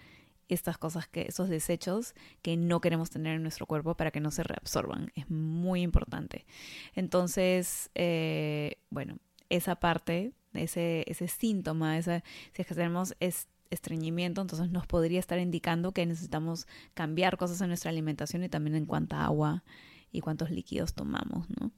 estas 0.48 0.76
cosas 0.78 1.08
que, 1.08 1.22
esos 1.22 1.48
desechos 1.48 2.14
que 2.42 2.56
no 2.56 2.80
queremos 2.80 3.10
tener 3.10 3.36
en 3.36 3.42
nuestro 3.42 3.66
cuerpo 3.66 3.96
para 3.96 4.10
que 4.10 4.20
no 4.20 4.30
se 4.30 4.42
reabsorban. 4.42 5.10
Es 5.14 5.30
muy 5.30 5.82
importante. 5.82 6.46
Entonces, 6.94 7.90
eh, 7.94 8.76
bueno, 8.90 9.18
esa 9.48 9.76
parte, 9.76 10.32
ese, 10.54 11.04
ese 11.06 11.28
síntoma, 11.28 11.98
esa, 11.98 12.22
si 12.52 12.62
es 12.62 12.68
que 12.68 12.74
tenemos 12.74 13.14
es, 13.20 13.48
estreñimiento, 13.72 14.40
entonces 14.40 14.70
nos 14.70 14.86
podría 14.86 15.20
estar 15.20 15.38
indicando 15.38 15.92
que 15.92 16.06
necesitamos 16.06 16.66
cambiar 16.94 17.36
cosas 17.36 17.60
en 17.60 17.68
nuestra 17.68 17.90
alimentación 17.90 18.44
y 18.44 18.48
también 18.48 18.76
en 18.76 18.86
cuánta 18.86 19.24
agua 19.24 19.64
y 20.12 20.20
cuántos 20.20 20.50
líquidos 20.50 20.94
tomamos, 20.94 21.48
¿no? 21.58 21.72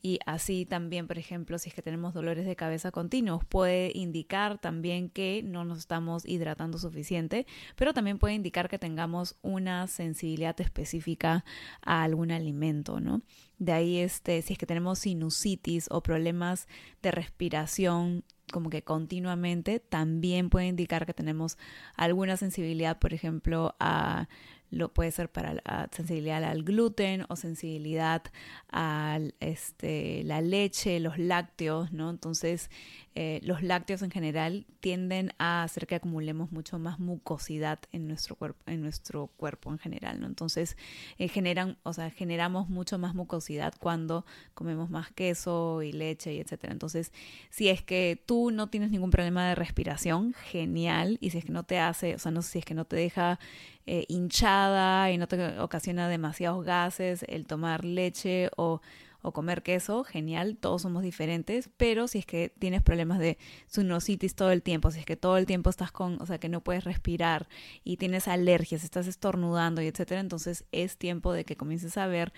Y 0.00 0.20
así 0.24 0.64
también, 0.64 1.06
por 1.06 1.18
ejemplo, 1.18 1.58
si 1.58 1.68
es 1.68 1.74
que 1.74 1.82
tenemos 1.82 2.14
dolores 2.14 2.46
de 2.46 2.56
cabeza 2.56 2.90
continuos, 2.90 3.44
puede 3.44 3.90
indicar 3.94 4.58
también 4.58 5.10
que 5.10 5.42
no 5.42 5.64
nos 5.64 5.78
estamos 5.78 6.24
hidratando 6.24 6.78
suficiente, 6.78 7.46
pero 7.76 7.92
también 7.92 8.18
puede 8.18 8.34
indicar 8.34 8.68
que 8.68 8.78
tengamos 8.78 9.36
una 9.42 9.86
sensibilidad 9.88 10.58
específica 10.60 11.44
a 11.82 12.02
algún 12.02 12.30
alimento, 12.30 13.00
¿no? 13.00 13.22
De 13.58 13.72
ahí, 13.72 13.98
este, 13.98 14.40
si 14.40 14.54
es 14.54 14.58
que 14.58 14.66
tenemos 14.66 15.00
sinusitis 15.00 15.88
o 15.90 16.02
problemas 16.02 16.66
de 17.02 17.10
respiración 17.10 18.24
como 18.50 18.70
que 18.70 18.82
continuamente, 18.82 19.80
también 19.80 20.50
puede 20.50 20.66
indicar 20.66 21.06
que 21.06 21.14
tenemos 21.14 21.56
alguna 21.94 22.36
sensibilidad, 22.36 22.98
por 22.98 23.14
ejemplo, 23.14 23.76
a 23.78 24.28
lo 24.70 24.92
puede 24.92 25.10
ser 25.10 25.30
para 25.30 25.54
la 25.54 25.88
sensibilidad 25.92 26.44
al 26.44 26.62
gluten 26.62 27.26
o 27.28 27.36
sensibilidad 27.36 28.22
a 28.70 29.18
este, 29.40 30.22
la 30.24 30.40
leche, 30.40 31.00
los 31.00 31.18
lácteos, 31.18 31.92
¿no? 31.92 32.10
Entonces, 32.10 32.70
eh, 33.14 33.40
los 33.42 33.62
lácteos 33.62 34.02
en 34.02 34.10
general 34.10 34.66
tienden 34.80 35.32
a 35.38 35.62
hacer 35.62 35.86
que 35.86 35.96
acumulemos 35.96 36.52
mucho 36.52 36.78
más 36.78 37.00
mucosidad 37.00 37.80
en 37.92 38.06
nuestro 38.06 38.36
cuerpo, 38.36 38.62
en 38.66 38.82
nuestro 38.82 39.26
cuerpo 39.36 39.70
en 39.70 39.78
general, 39.78 40.20
¿no? 40.20 40.26
Entonces 40.26 40.76
eh, 41.18 41.28
generan, 41.28 41.76
o 41.82 41.92
sea, 41.92 42.10
generamos 42.10 42.68
mucho 42.68 42.98
más 42.98 43.14
mucosidad 43.14 43.74
cuando 43.80 44.24
comemos 44.54 44.90
más 44.90 45.10
queso 45.10 45.82
y 45.82 45.92
leche 45.92 46.34
y 46.34 46.40
etcétera. 46.40 46.72
Entonces, 46.72 47.12
si 47.50 47.68
es 47.68 47.82
que 47.82 48.22
tú 48.26 48.50
no 48.50 48.68
tienes 48.68 48.90
ningún 48.90 49.10
problema 49.10 49.48
de 49.48 49.54
respiración, 49.54 50.34
genial. 50.34 51.18
Y 51.20 51.30
si 51.30 51.38
es 51.38 51.44
que 51.44 51.52
no 51.52 51.64
te 51.64 51.78
hace, 51.78 52.14
o 52.14 52.18
sea, 52.18 52.32
no 52.32 52.42
si 52.42 52.58
es 52.58 52.64
que 52.64 52.74
no 52.74 52.84
te 52.84 52.96
deja 52.96 53.38
eh, 53.86 54.04
hinchada 54.08 55.10
y 55.10 55.18
no 55.18 55.26
te 55.26 55.58
ocasiona 55.58 56.08
demasiados 56.08 56.64
gases 56.64 57.24
el 57.28 57.46
tomar 57.46 57.84
leche 57.84 58.50
o 58.56 58.80
o 59.22 59.32
comer 59.32 59.62
queso, 59.62 60.04
genial, 60.04 60.56
todos 60.56 60.82
somos 60.82 61.02
diferentes, 61.02 61.70
pero 61.76 62.08
si 62.08 62.18
es 62.18 62.26
que 62.26 62.52
tienes 62.58 62.82
problemas 62.82 63.18
de 63.18 63.38
sinusitis 63.66 64.34
todo 64.34 64.50
el 64.50 64.62
tiempo, 64.62 64.90
si 64.90 65.00
es 65.00 65.06
que 65.06 65.16
todo 65.16 65.36
el 65.36 65.46
tiempo 65.46 65.70
estás 65.70 65.92
con, 65.92 66.20
o 66.20 66.26
sea, 66.26 66.38
que 66.38 66.48
no 66.48 66.62
puedes 66.62 66.84
respirar 66.84 67.48
y 67.84 67.96
tienes 67.96 68.28
alergias, 68.28 68.84
estás 68.84 69.06
estornudando 69.06 69.82
y 69.82 69.86
etcétera, 69.86 70.20
entonces 70.20 70.64
es 70.72 70.96
tiempo 70.96 71.32
de 71.32 71.44
que 71.44 71.56
comiences 71.56 71.96
a 71.96 72.06
ver, 72.06 72.32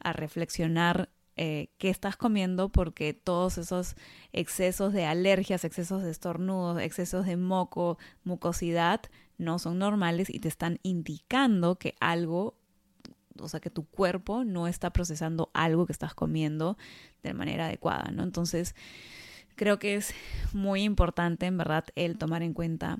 a 0.00 0.12
reflexionar 0.12 1.10
eh, 1.40 1.70
qué 1.78 1.88
estás 1.88 2.16
comiendo 2.16 2.68
porque 2.68 3.14
todos 3.14 3.58
esos 3.58 3.94
excesos 4.32 4.92
de 4.92 5.04
alergias, 5.04 5.64
excesos 5.64 6.02
de 6.02 6.10
estornudos, 6.10 6.82
excesos 6.82 7.26
de 7.26 7.36
moco, 7.36 7.96
mucosidad 8.24 9.02
no 9.38 9.60
son 9.60 9.78
normales 9.78 10.28
y 10.30 10.40
te 10.40 10.48
están 10.48 10.80
indicando 10.82 11.76
que 11.76 11.94
algo 12.00 12.57
o 13.40 13.48
sea, 13.48 13.60
que 13.60 13.70
tu 13.70 13.84
cuerpo 13.84 14.44
no 14.44 14.66
está 14.68 14.92
procesando 14.92 15.50
algo 15.54 15.86
que 15.86 15.92
estás 15.92 16.14
comiendo 16.14 16.76
de 17.22 17.34
manera 17.34 17.66
adecuada, 17.66 18.10
¿no? 18.12 18.22
Entonces, 18.22 18.74
creo 19.56 19.78
que 19.78 19.96
es 19.96 20.14
muy 20.52 20.82
importante, 20.82 21.46
en 21.46 21.58
verdad, 21.58 21.84
el 21.96 22.18
tomar 22.18 22.42
en 22.42 22.54
cuenta 22.54 22.98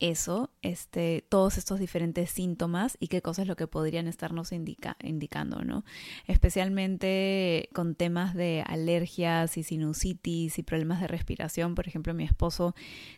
eso, 0.00 0.50
este, 0.62 1.24
todos 1.28 1.58
estos 1.58 1.80
diferentes 1.80 2.30
síntomas 2.30 2.96
y 3.00 3.08
qué 3.08 3.22
cosas 3.22 3.42
es 3.42 3.48
lo 3.48 3.56
que 3.56 3.66
podrían 3.66 4.06
estarnos 4.06 4.52
indica, 4.52 4.96
indicando, 5.02 5.64
¿no? 5.64 5.84
Especialmente 6.26 7.68
con 7.74 7.94
temas 7.94 8.34
de 8.34 8.62
alergias 8.66 9.56
y 9.56 9.62
sinusitis 9.62 10.58
y 10.58 10.62
problemas 10.62 11.00
de 11.00 11.08
respiración. 11.08 11.74
Por 11.74 11.88
ejemplo, 11.88 12.14
mi 12.14 12.24
esposo 12.24 12.74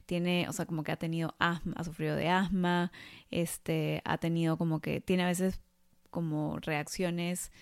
tiene, 0.06 0.48
o 0.48 0.52
sea, 0.52 0.66
como 0.66 0.82
que 0.82 0.92
ha 0.92 0.96
tenido 0.96 1.34
asma, 1.38 1.74
ha 1.76 1.84
sufrido 1.84 2.16
de 2.16 2.28
asma, 2.28 2.92
este, 3.30 4.00
ha 4.04 4.18
tenido 4.18 4.56
como 4.56 4.80
que, 4.80 5.00
tiene 5.00 5.24
a 5.24 5.28
veces 5.28 5.60
como 6.10 6.58
reacciones, 6.58 7.52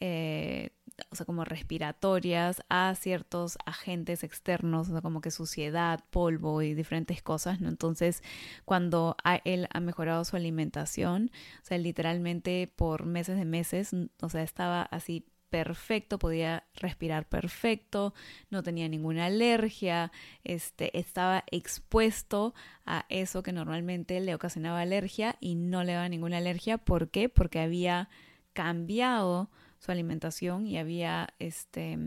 eh, 0.00 0.70
o 1.10 1.16
sea, 1.16 1.26
como 1.26 1.44
respiratorias 1.44 2.62
a 2.68 2.94
ciertos 2.94 3.58
agentes 3.66 4.22
externos, 4.22 4.88
o 4.88 4.92
sea, 4.92 5.02
como 5.02 5.20
que 5.20 5.30
suciedad, 5.30 6.04
polvo 6.10 6.62
y 6.62 6.74
diferentes 6.74 7.22
cosas, 7.22 7.60
¿no? 7.60 7.68
Entonces, 7.68 8.22
cuando 8.64 9.16
él 9.44 9.68
ha 9.72 9.80
mejorado 9.80 10.24
su 10.24 10.36
alimentación, 10.36 11.30
o 11.62 11.66
sea, 11.66 11.78
literalmente 11.78 12.72
por 12.76 13.06
meses 13.06 13.36
de 13.36 13.44
meses, 13.44 13.90
o 14.20 14.28
sea, 14.28 14.42
estaba 14.42 14.82
así 14.82 15.26
perfecto, 15.54 16.18
podía 16.18 16.64
respirar 16.74 17.28
perfecto, 17.28 18.12
no 18.50 18.64
tenía 18.64 18.88
ninguna 18.88 19.26
alergia, 19.26 20.10
este, 20.42 20.98
estaba 20.98 21.44
expuesto 21.48 22.56
a 22.84 23.06
eso 23.08 23.44
que 23.44 23.52
normalmente 23.52 24.18
le 24.18 24.34
ocasionaba 24.34 24.80
alergia 24.80 25.36
y 25.38 25.54
no 25.54 25.84
le 25.84 25.92
daba 25.92 26.08
ninguna 26.08 26.38
alergia. 26.38 26.76
¿Por 26.76 27.08
qué? 27.08 27.28
Porque 27.28 27.60
había 27.60 28.08
cambiado 28.52 29.48
su 29.78 29.92
alimentación 29.92 30.66
y 30.66 30.76
había 30.76 31.28
este 31.38 31.98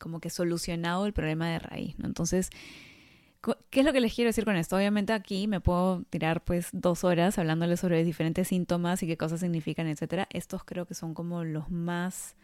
como 0.00 0.18
que 0.18 0.30
solucionado 0.30 1.06
el 1.06 1.12
problema 1.12 1.48
de 1.48 1.60
raíz, 1.60 1.96
¿no? 1.96 2.08
Entonces, 2.08 2.50
¿Qué 3.70 3.80
es 3.80 3.86
lo 3.86 3.92
que 3.92 4.00
les 4.00 4.14
quiero 4.14 4.28
decir 4.28 4.44
con 4.44 4.56
esto? 4.56 4.76
Obviamente 4.76 5.14
aquí 5.14 5.46
me 5.46 5.60
puedo 5.60 6.02
tirar 6.10 6.44
pues 6.44 6.68
dos 6.72 7.04
horas 7.04 7.38
hablándoles 7.38 7.80
sobre 7.80 8.04
diferentes 8.04 8.48
síntomas 8.48 9.02
y 9.02 9.06
qué 9.06 9.16
cosas 9.16 9.40
significan, 9.40 9.86
etcétera. 9.86 10.28
Estos 10.30 10.64
creo 10.64 10.84
que 10.86 10.94
son 10.94 11.14
como 11.14 11.44
los 11.44 11.70
más 11.70 12.36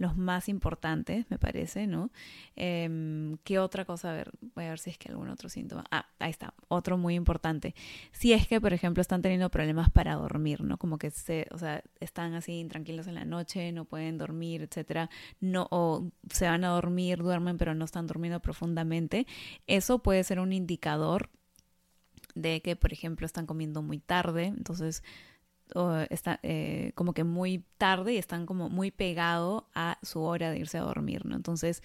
los 0.00 0.16
más 0.16 0.48
importantes, 0.48 1.26
me 1.28 1.38
parece, 1.38 1.86
¿no? 1.86 2.10
Eh, 2.56 3.36
¿Qué 3.44 3.58
otra 3.58 3.84
cosa? 3.84 4.10
A 4.10 4.14
ver, 4.14 4.30
voy 4.54 4.64
a 4.64 4.70
ver 4.70 4.78
si 4.78 4.88
es 4.88 4.96
que 4.96 5.10
algún 5.10 5.28
otro 5.28 5.50
síntoma. 5.50 5.84
Ah, 5.90 6.06
ahí 6.18 6.30
está, 6.30 6.54
otro 6.68 6.96
muy 6.96 7.14
importante. 7.14 7.74
Si 8.10 8.32
es 8.32 8.48
que, 8.48 8.62
por 8.62 8.72
ejemplo, 8.72 9.02
están 9.02 9.20
teniendo 9.20 9.50
problemas 9.50 9.90
para 9.90 10.14
dormir, 10.14 10.62
¿no? 10.62 10.78
Como 10.78 10.96
que 10.96 11.10
se, 11.10 11.46
o 11.50 11.58
sea, 11.58 11.84
están 12.00 12.32
así 12.32 12.52
intranquilos 12.54 13.08
en 13.08 13.14
la 13.14 13.26
noche, 13.26 13.72
no 13.72 13.84
pueden 13.84 14.16
dormir, 14.16 14.62
etcétera, 14.62 15.10
no, 15.38 15.68
o 15.70 16.10
se 16.30 16.46
van 16.46 16.64
a 16.64 16.68
dormir, 16.68 17.18
duermen, 17.18 17.58
pero 17.58 17.74
no 17.74 17.84
están 17.84 18.06
durmiendo 18.06 18.40
profundamente. 18.40 19.26
Eso 19.66 19.98
puede 19.98 20.24
ser 20.24 20.40
un 20.40 20.54
indicador 20.54 21.28
de 22.34 22.62
que, 22.62 22.74
por 22.74 22.94
ejemplo, 22.94 23.26
están 23.26 23.44
comiendo 23.44 23.82
muy 23.82 23.98
tarde, 23.98 24.44
entonces 24.44 25.02
está 26.10 26.40
eh, 26.42 26.92
como 26.94 27.12
que 27.12 27.24
muy 27.24 27.64
tarde 27.78 28.14
y 28.14 28.18
están 28.18 28.46
como 28.46 28.68
muy 28.68 28.90
pegado 28.90 29.68
a 29.74 29.98
su 30.02 30.22
hora 30.22 30.50
de 30.50 30.58
irse 30.58 30.78
a 30.78 30.82
dormir, 30.82 31.24
¿no? 31.26 31.36
Entonces, 31.36 31.82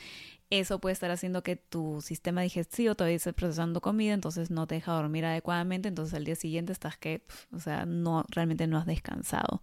eso 0.51 0.79
puede 0.79 0.93
estar 0.93 1.09
haciendo 1.09 1.41
que 1.41 1.55
tu 1.55 2.01
sistema 2.01 2.41
digestivo 2.41 2.93
todavía 2.93 3.17
esté 3.17 3.33
procesando 3.33 3.81
comida, 3.81 4.13
entonces 4.13 4.51
no 4.51 4.67
te 4.67 4.75
deja 4.75 4.91
dormir 4.93 5.25
adecuadamente, 5.25 5.87
entonces 5.87 6.13
al 6.13 6.23
día 6.23 6.35
siguiente 6.35 6.71
estás 6.71 6.97
que, 6.97 7.23
o 7.51 7.59
sea, 7.59 7.85
no, 7.85 8.23
realmente 8.29 8.67
no 8.67 8.77
has 8.77 8.85
descansado. 8.85 9.61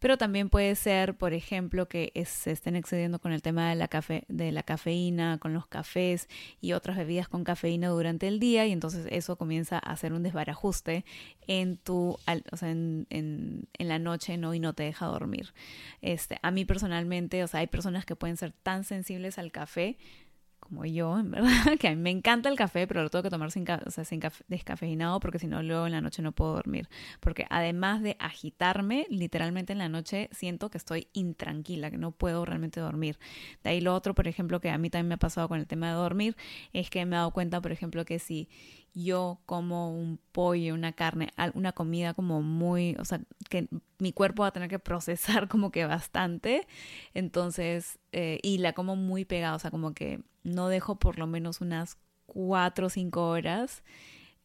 Pero 0.00 0.18
también 0.18 0.48
puede 0.48 0.74
ser, 0.74 1.16
por 1.16 1.32
ejemplo, 1.32 1.88
que 1.88 2.12
se 2.26 2.50
estén 2.50 2.74
excediendo 2.74 3.20
con 3.20 3.32
el 3.32 3.40
tema 3.40 3.70
de 3.70 3.76
la, 3.76 3.86
cafe, 3.86 4.24
de 4.28 4.50
la 4.50 4.64
cafeína, 4.64 5.38
con 5.38 5.54
los 5.54 5.66
cafés 5.68 6.28
y 6.60 6.72
otras 6.72 6.96
bebidas 6.96 7.28
con 7.28 7.44
cafeína 7.44 7.88
durante 7.88 8.26
el 8.26 8.40
día, 8.40 8.66
y 8.66 8.72
entonces 8.72 9.06
eso 9.10 9.36
comienza 9.36 9.76
a 9.76 9.92
hacer 9.92 10.12
un 10.12 10.24
desbarajuste 10.24 11.04
en 11.46 11.76
tu, 11.76 12.18
o 12.50 12.56
sea, 12.56 12.70
en, 12.70 13.06
en, 13.10 13.68
en 13.78 13.88
la 13.88 14.00
noche, 14.00 14.36
¿no? 14.38 14.54
Y 14.54 14.58
no 14.58 14.74
te 14.74 14.82
deja 14.82 15.06
dormir. 15.06 15.54
Este, 16.02 16.38
a 16.42 16.50
mí 16.50 16.64
personalmente, 16.64 17.44
o 17.44 17.46
sea, 17.46 17.60
hay 17.60 17.68
personas 17.68 18.04
que 18.04 18.16
pueden 18.16 18.36
ser 18.36 18.52
tan 18.52 18.82
sensibles 18.82 19.38
al 19.38 19.52
café 19.52 19.98
como 20.66 20.84
yo, 20.84 21.18
en 21.18 21.30
verdad, 21.30 21.48
que 21.80 21.88
a 21.88 21.90
mí 21.90 21.96
me 21.96 22.10
encanta 22.10 22.48
el 22.48 22.56
café, 22.56 22.86
pero 22.86 23.02
lo 23.02 23.10
tengo 23.10 23.22
que 23.22 23.30
tomar 23.30 23.50
sin, 23.50 23.64
o 23.70 23.90
sea, 23.90 24.04
sin 24.04 24.20
descafeinado 24.48 25.20
porque 25.20 25.38
si 25.38 25.46
no, 25.46 25.62
luego 25.62 25.86
en 25.86 25.92
la 25.92 26.00
noche 26.00 26.22
no 26.22 26.32
puedo 26.32 26.54
dormir. 26.54 26.88
Porque 27.20 27.46
además 27.50 28.02
de 28.02 28.16
agitarme, 28.18 29.06
literalmente 29.08 29.72
en 29.72 29.78
la 29.78 29.88
noche 29.88 30.28
siento 30.32 30.70
que 30.70 30.78
estoy 30.78 31.08
intranquila, 31.12 31.90
que 31.90 31.98
no 31.98 32.12
puedo 32.12 32.44
realmente 32.44 32.80
dormir. 32.80 33.18
De 33.62 33.70
ahí 33.70 33.80
lo 33.80 33.94
otro, 33.94 34.14
por 34.14 34.26
ejemplo, 34.26 34.60
que 34.60 34.70
a 34.70 34.78
mí 34.78 34.90
también 34.90 35.08
me 35.08 35.14
ha 35.14 35.18
pasado 35.18 35.48
con 35.48 35.58
el 35.58 35.66
tema 35.66 35.88
de 35.88 35.94
dormir, 35.94 36.36
es 36.72 36.90
que 36.90 37.04
me 37.06 37.16
he 37.16 37.18
dado 37.18 37.30
cuenta, 37.30 37.60
por 37.60 37.72
ejemplo, 37.72 38.04
que 38.04 38.18
si 38.18 38.48
yo 38.96 39.40
como 39.44 39.92
un 39.92 40.18
pollo, 40.32 40.74
una 40.74 40.92
carne, 40.92 41.28
una 41.54 41.72
comida 41.72 42.14
como 42.14 42.40
muy, 42.40 42.96
o 42.98 43.04
sea, 43.04 43.20
que 43.50 43.68
mi 43.98 44.12
cuerpo 44.12 44.42
va 44.42 44.48
a 44.48 44.52
tener 44.52 44.70
que 44.70 44.78
procesar 44.78 45.48
como 45.48 45.70
que 45.70 45.84
bastante, 45.84 46.66
entonces, 47.12 47.98
eh, 48.12 48.40
y 48.42 48.58
la 48.58 48.72
como 48.72 48.96
muy 48.96 49.24
pegada, 49.26 49.54
o 49.54 49.58
sea, 49.58 49.70
como 49.70 49.92
que 49.92 50.20
no 50.46 50.68
dejo 50.68 50.96
por 50.96 51.18
lo 51.18 51.26
menos 51.26 51.60
unas 51.60 51.98
cuatro 52.26 52.86
o 52.86 52.90
cinco 52.90 53.28
horas 53.28 53.82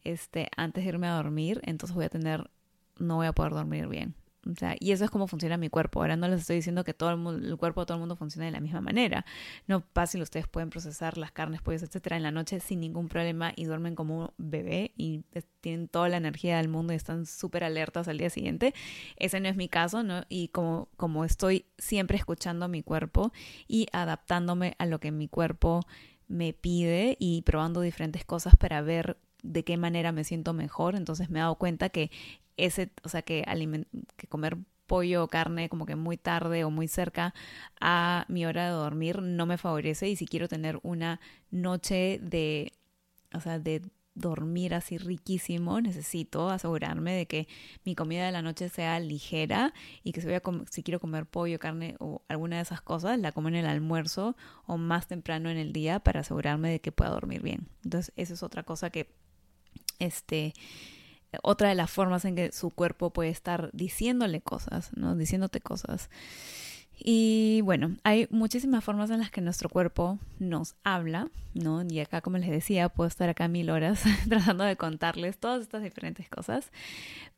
este, 0.04 0.48
antes 0.56 0.84
de 0.84 0.88
irme 0.88 1.06
a 1.06 1.14
dormir, 1.14 1.60
entonces 1.64 1.94
voy 1.94 2.04
a 2.04 2.10
tener, 2.10 2.50
no 2.98 3.16
voy 3.16 3.26
a 3.26 3.32
poder 3.32 3.52
dormir 3.52 3.88
bien. 3.88 4.14
O 4.50 4.54
sea, 4.56 4.74
y 4.80 4.90
eso 4.90 5.04
es 5.04 5.10
como 5.10 5.28
funciona 5.28 5.56
mi 5.56 5.68
cuerpo. 5.68 6.00
Ahora 6.00 6.16
no 6.16 6.26
les 6.26 6.40
estoy 6.40 6.56
diciendo 6.56 6.82
que 6.82 6.94
todo 6.94 7.10
el, 7.10 7.44
el 7.44 7.56
cuerpo 7.56 7.82
de 7.82 7.86
todo 7.86 7.96
el 7.96 8.00
mundo 8.00 8.16
funciona 8.16 8.46
de 8.46 8.52
la 8.52 8.60
misma 8.60 8.80
manera. 8.80 9.24
No 9.68 9.82
fácil, 9.94 10.20
ustedes 10.22 10.48
pueden 10.48 10.70
procesar 10.70 11.16
las 11.16 11.30
carnes, 11.30 11.62
pollos, 11.62 11.82
etcétera, 11.82 12.16
en 12.16 12.24
la 12.24 12.32
noche 12.32 12.58
sin 12.58 12.80
ningún 12.80 13.08
problema 13.08 13.52
y 13.54 13.64
duermen 13.64 13.94
como 13.94 14.18
un 14.18 14.30
bebé 14.38 14.92
y 14.96 15.22
tienen 15.60 15.86
toda 15.86 16.08
la 16.08 16.16
energía 16.16 16.56
del 16.56 16.68
mundo 16.68 16.92
y 16.92 16.96
están 16.96 17.24
súper 17.26 17.62
alertas 17.62 18.08
al 18.08 18.18
día 18.18 18.30
siguiente. 18.30 18.74
Ese 19.16 19.38
no 19.38 19.48
es 19.48 19.56
mi 19.56 19.68
caso, 19.68 20.02
¿no? 20.02 20.24
Y 20.28 20.48
como, 20.48 20.88
como 20.96 21.24
estoy 21.24 21.66
siempre 21.78 22.16
escuchando 22.16 22.64
a 22.64 22.68
mi 22.68 22.82
cuerpo 22.82 23.32
y 23.68 23.86
adaptándome 23.92 24.74
a 24.78 24.86
lo 24.86 24.98
que 24.98 25.12
mi 25.12 25.28
cuerpo 25.28 25.82
me 26.26 26.52
pide 26.52 27.16
y 27.20 27.42
probando 27.42 27.80
diferentes 27.80 28.24
cosas 28.24 28.56
para 28.56 28.80
ver 28.80 29.18
de 29.42 29.64
qué 29.64 29.76
manera 29.76 30.12
me 30.12 30.24
siento 30.24 30.52
mejor. 30.52 30.96
Entonces 30.96 31.30
me 31.30 31.38
he 31.38 31.42
dado 31.42 31.56
cuenta 31.56 31.90
que 31.90 32.10
ese, 32.56 32.90
o 33.02 33.08
sea, 33.08 33.22
que, 33.22 33.44
comer 34.28 34.58
pollo 34.86 35.24
o 35.24 35.28
carne 35.28 35.68
como 35.68 35.86
que 35.86 35.96
muy 35.96 36.16
tarde 36.16 36.64
o 36.64 36.70
muy 36.70 36.88
cerca 36.88 37.34
a 37.80 38.26
mi 38.28 38.44
hora 38.44 38.66
de 38.66 38.72
dormir 38.72 39.22
no 39.22 39.46
me 39.46 39.56
favorece 39.56 40.08
y 40.08 40.16
si 40.16 40.26
quiero 40.26 40.48
tener 40.48 40.78
una 40.82 41.20
noche 41.50 42.18
de, 42.20 42.72
o 43.32 43.40
sea, 43.40 43.58
de 43.58 43.82
dormir 44.14 44.74
así 44.74 44.98
riquísimo, 44.98 45.80
necesito 45.80 46.50
asegurarme 46.50 47.14
de 47.14 47.26
que 47.26 47.48
mi 47.84 47.94
comida 47.94 48.26
de 48.26 48.32
la 48.32 48.42
noche 48.42 48.68
sea 48.68 49.00
ligera 49.00 49.72
y 50.04 50.12
que 50.12 50.20
si, 50.20 50.26
voy 50.26 50.36
a 50.36 50.42
si 50.70 50.82
quiero 50.82 51.00
comer 51.00 51.26
pollo, 51.26 51.58
carne 51.58 51.96
o 51.98 52.22
alguna 52.28 52.56
de 52.56 52.62
esas 52.62 52.82
cosas, 52.82 53.18
la 53.18 53.32
como 53.32 53.48
en 53.48 53.54
el 53.54 53.66
almuerzo 53.66 54.36
o 54.66 54.76
más 54.76 55.06
temprano 55.06 55.48
en 55.48 55.56
el 55.56 55.72
día 55.72 56.00
para 56.00 56.20
asegurarme 56.20 56.70
de 56.70 56.80
que 56.80 56.92
pueda 56.92 57.10
dormir 57.10 57.42
bien. 57.42 57.68
Entonces, 57.84 58.12
esa 58.16 58.34
es 58.34 58.42
otra 58.42 58.62
cosa 58.64 58.90
que 58.90 59.08
este 59.98 60.52
otra 61.42 61.68
de 61.68 61.74
las 61.74 61.90
formas 61.90 62.24
en 62.24 62.36
que 62.36 62.52
su 62.52 62.70
cuerpo 62.70 63.10
puede 63.10 63.30
estar 63.30 63.70
diciéndole 63.72 64.40
cosas, 64.40 64.90
¿no? 64.96 65.16
Diciéndote 65.16 65.60
cosas. 65.60 66.10
Y 67.04 67.62
bueno, 67.62 67.96
hay 68.04 68.28
muchísimas 68.30 68.84
formas 68.84 69.10
en 69.10 69.18
las 69.18 69.30
que 69.30 69.40
nuestro 69.40 69.68
cuerpo 69.68 70.18
nos 70.38 70.76
habla, 70.84 71.28
¿no? 71.54 71.82
Y 71.82 71.98
acá, 71.98 72.20
como 72.20 72.38
les 72.38 72.50
decía, 72.50 72.88
puedo 72.88 73.08
estar 73.08 73.28
acá 73.28 73.48
mil 73.48 73.70
horas 73.70 74.04
tratando 74.28 74.64
de 74.64 74.76
contarles 74.76 75.38
todas 75.38 75.62
estas 75.62 75.82
diferentes 75.82 76.28
cosas, 76.28 76.70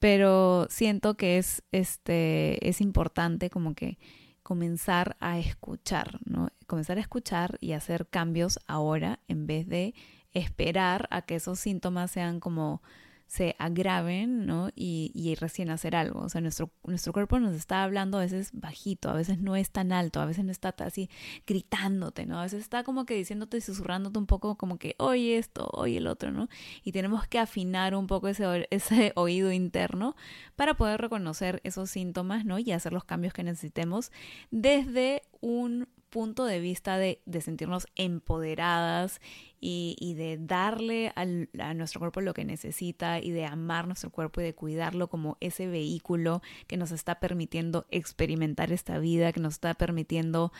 pero 0.00 0.66
siento 0.68 1.14
que 1.14 1.38
es, 1.38 1.62
este, 1.72 2.68
es 2.68 2.80
importante 2.80 3.48
como 3.48 3.74
que 3.74 3.98
comenzar 4.42 5.16
a 5.20 5.38
escuchar, 5.38 6.18
¿no? 6.26 6.50
Comenzar 6.66 6.98
a 6.98 7.00
escuchar 7.00 7.56
y 7.60 7.72
hacer 7.72 8.06
cambios 8.06 8.58
ahora 8.66 9.20
en 9.28 9.46
vez 9.46 9.66
de 9.66 9.94
esperar 10.32 11.08
a 11.10 11.22
que 11.22 11.36
esos 11.36 11.58
síntomas 11.58 12.10
sean 12.10 12.40
como 12.40 12.82
se 13.26 13.56
agraven, 13.58 14.46
¿no? 14.46 14.68
Y, 14.76 15.10
y, 15.14 15.34
recién 15.34 15.70
hacer 15.70 15.96
algo. 15.96 16.20
O 16.20 16.28
sea, 16.28 16.40
nuestro, 16.40 16.70
nuestro 16.84 17.12
cuerpo 17.12 17.38
nos 17.40 17.54
está 17.54 17.82
hablando 17.82 18.18
a 18.18 18.20
veces 18.20 18.50
bajito, 18.52 19.10
a 19.10 19.14
veces 19.14 19.38
no 19.38 19.56
es 19.56 19.70
tan 19.70 19.92
alto, 19.92 20.20
a 20.20 20.26
veces 20.26 20.44
no 20.44 20.52
está 20.52 20.74
así 20.78 21.10
gritándote, 21.46 22.26
¿no? 22.26 22.38
A 22.38 22.42
veces 22.42 22.60
está 22.60 22.84
como 22.84 23.06
que 23.06 23.14
diciéndote 23.14 23.56
y 23.56 23.60
susurrándote 23.60 24.18
un 24.18 24.26
poco 24.26 24.56
como 24.56 24.78
que, 24.78 24.94
oye 24.98 25.38
esto, 25.38 25.68
oye 25.72 25.98
el 25.98 26.06
otro, 26.06 26.30
¿no? 26.30 26.48
Y 26.84 26.92
tenemos 26.92 27.26
que 27.26 27.38
afinar 27.38 27.94
un 27.94 28.06
poco 28.06 28.28
ese, 28.28 28.68
ese 28.70 29.12
oído 29.16 29.52
interno 29.52 30.16
para 30.56 30.74
poder 30.74 31.00
reconocer 31.00 31.60
esos 31.64 31.90
síntomas, 31.90 32.44
¿no? 32.44 32.58
Y 32.58 32.72
hacer 32.72 32.92
los 32.92 33.04
cambios 33.04 33.32
que 33.32 33.42
necesitemos 33.42 34.12
desde 34.50 35.22
un 35.40 35.88
punto 36.14 36.44
de 36.44 36.60
vista 36.60 36.96
de, 36.96 37.20
sentirnos 37.40 37.88
empoderadas 37.96 39.20
y, 39.60 40.14
de 40.16 40.38
darle 40.38 41.12
a 41.16 41.74
nuestro 41.74 41.98
cuerpo 41.98 42.20
lo 42.20 42.34
que 42.34 42.44
necesita 42.44 43.18
y 43.18 43.32
de 43.32 43.46
amar 43.46 43.88
nuestro 43.88 44.10
cuerpo 44.10 44.40
y 44.40 44.44
de 44.44 44.54
cuidarlo 44.54 45.08
como 45.08 45.36
ese 45.40 45.66
vehículo 45.66 46.40
que 46.68 46.76
nos 46.76 46.92
está 46.92 47.18
permitiendo 47.18 47.84
experimentar 47.90 48.70
esta 48.70 49.00
vida, 49.00 49.32
que 49.32 49.40
nos 49.40 49.54
está 49.54 49.74
permitiendo 49.74 50.52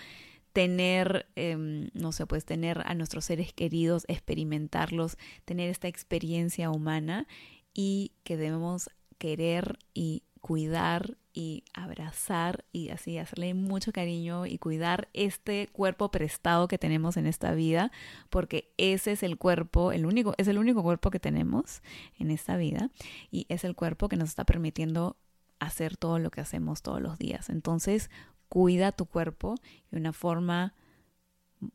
tener, 0.52 1.28
eh, 1.36 1.56
no 1.92 2.10
sé, 2.10 2.26
pues 2.26 2.44
tener 2.44 2.82
a 2.84 2.96
nuestros 2.96 3.24
seres 3.24 3.52
queridos, 3.52 4.06
experimentarlos, 4.08 5.18
tener 5.44 5.70
esta 5.70 5.86
experiencia 5.86 6.68
humana 6.68 7.28
y 7.72 8.10
que 8.24 8.36
debemos 8.36 8.90
querer 9.18 9.78
y 9.94 10.24
cuidar 10.44 11.16
y 11.32 11.64
abrazar 11.72 12.66
y 12.70 12.90
así 12.90 13.16
hacerle 13.16 13.54
mucho 13.54 13.92
cariño 13.92 14.44
y 14.44 14.58
cuidar 14.58 15.08
este 15.14 15.68
cuerpo 15.72 16.10
prestado 16.10 16.68
que 16.68 16.76
tenemos 16.76 17.16
en 17.16 17.26
esta 17.26 17.54
vida, 17.54 17.90
porque 18.28 18.70
ese 18.76 19.12
es 19.12 19.22
el 19.22 19.38
cuerpo, 19.38 19.90
el 19.90 20.04
único, 20.04 20.34
es 20.36 20.46
el 20.46 20.58
único 20.58 20.82
cuerpo 20.82 21.10
que 21.10 21.18
tenemos 21.18 21.80
en 22.18 22.30
esta 22.30 22.58
vida 22.58 22.90
y 23.30 23.46
es 23.48 23.64
el 23.64 23.74
cuerpo 23.74 24.10
que 24.10 24.18
nos 24.18 24.28
está 24.28 24.44
permitiendo 24.44 25.16
hacer 25.60 25.96
todo 25.96 26.18
lo 26.18 26.30
que 26.30 26.42
hacemos 26.42 26.82
todos 26.82 27.00
los 27.00 27.16
días. 27.16 27.48
Entonces, 27.48 28.10
cuida 28.50 28.92
tu 28.92 29.06
cuerpo 29.06 29.54
de 29.90 29.96
una 29.96 30.12
forma 30.12 30.74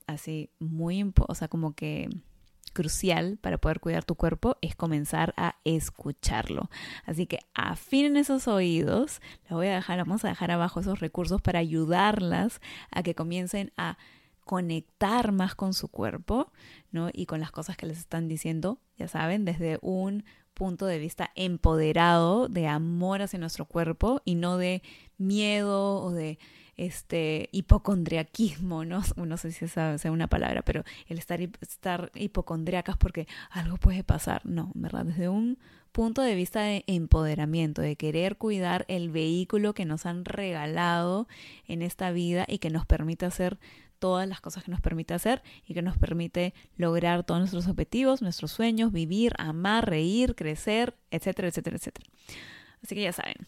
así 0.05 0.51
muy, 0.59 1.11
o 1.27 1.33
sea, 1.33 1.47
como 1.47 1.73
que 1.73 2.07
crucial 2.71 3.38
para 3.41 3.57
poder 3.57 3.79
cuidar 3.79 4.03
tu 4.03 4.15
cuerpo 4.15 4.57
es 4.61 4.75
comenzar 4.75 5.33
a 5.38 5.55
escucharlo. 5.63 6.69
Así 7.05 7.25
que 7.25 7.39
afinen 7.53 8.17
esos 8.17 8.47
oídos. 8.47 9.21
Les 9.43 9.51
voy 9.51 9.67
a 9.67 9.75
dejar, 9.75 9.97
vamos 9.99 10.25
a 10.25 10.29
dejar 10.29 10.51
abajo 10.51 10.79
esos 10.79 10.99
recursos 10.99 11.41
para 11.41 11.59
ayudarlas 11.59 12.61
a 12.91 13.03
que 13.03 13.15
comiencen 13.15 13.71
a 13.77 13.97
conectar 14.45 15.31
más 15.31 15.53
con 15.53 15.73
su 15.73 15.89
cuerpo, 15.89 16.51
¿no? 16.91 17.09
Y 17.13 17.27
con 17.27 17.39
las 17.39 17.51
cosas 17.51 17.77
que 17.77 17.85
les 17.85 17.99
están 17.99 18.27
diciendo, 18.27 18.79
ya 18.97 19.07
saben, 19.07 19.45
desde 19.45 19.77
un 19.81 20.23
punto 20.55 20.88
de 20.88 20.99
vista 20.99 21.29
empoderado 21.35 22.49
de 22.49 22.67
amor 22.67 23.21
hacia 23.21 23.39
nuestro 23.39 23.65
cuerpo 23.65 24.21
y 24.25 24.35
no 24.35 24.57
de 24.57 24.81
miedo 25.17 26.01
o 26.01 26.11
de 26.11 26.39
este 26.79 27.50
hipocondriaquismo, 27.51 28.86
¿no? 28.86 29.01
No 29.17 29.38
sé 29.38 29.51
si 29.51 29.65
esa 29.65 29.98
sea 29.98 30.12
una 30.12 30.27
palabra, 30.27 30.62
pero 30.62 30.83
el 31.07 31.17
estar, 31.19 31.41
estar 31.41 32.12
hipocondriacas 32.15 32.98
porque 32.98 33.27
algo 33.51 33.77
puede 33.77 34.03
pasar. 34.03 34.45
No, 34.45 34.71
¿verdad? 34.75 35.05
Desde 35.05 35.29
un 35.29 35.59
punto 35.91 36.21
de 36.21 36.36
vista 36.36 36.62
de 36.62 36.83
empoderamiento, 36.88 37.81
de 37.81 37.95
querer 37.95 38.38
cuidar 38.38 38.86
el 38.88 39.09
vehículo 39.09 39.74
que 39.74 39.86
nos 39.86 40.05
han 40.05 40.24
regalado 40.24 41.27
en 41.67 41.81
esta 41.81 42.12
vida 42.12 42.45
y 42.48 42.59
que 42.59 42.69
nos 42.69 42.86
permite 42.86 43.25
hacer 43.25 43.59
todas 44.00 44.27
las 44.29 44.39
cosas 44.39 44.63
que 44.63 44.71
nos 44.71 44.79
permite 44.79 45.13
hacer 45.13 45.43
y 45.67 45.74
que 45.74 45.81
nos 45.81 45.98
permite 45.98 46.53
lograr 46.77 47.25
todos 47.25 47.41
nuestros 47.41 47.67
objetivos, 47.67 48.21
nuestros 48.21 48.51
sueños, 48.51 48.93
vivir, 48.93 49.33
amar, 49.38 49.89
reír, 49.89 50.36
crecer, 50.36 50.95
etcétera, 51.12 51.50
etcétera, 51.50 51.75
etcétera. 51.75 52.09
Así 52.82 52.95
que 52.95 53.01
ya 53.01 53.12
saben, 53.12 53.47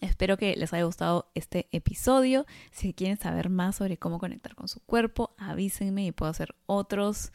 Espero 0.00 0.36
que 0.36 0.56
les 0.56 0.72
haya 0.72 0.84
gustado 0.84 1.30
este 1.34 1.68
episodio. 1.72 2.46
Si 2.70 2.94
quieren 2.94 3.18
saber 3.18 3.50
más 3.50 3.76
sobre 3.76 3.98
cómo 3.98 4.18
conectar 4.18 4.54
con 4.54 4.68
su 4.68 4.80
cuerpo, 4.80 5.34
avísenme 5.38 6.06
y 6.06 6.12
puedo 6.12 6.30
hacer 6.30 6.54
otros 6.66 7.32